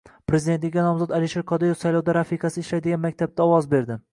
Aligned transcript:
Prezidentlikka 0.29 0.85
nomzod 0.85 1.13
Alisher 1.17 1.45
Qodirov 1.51 1.77
saylovda 1.81 2.15
rafiqasi 2.19 2.63
ishlaydigan 2.65 3.05
maktabda 3.05 3.49
ovoz 3.51 3.71
berdi 3.77 4.01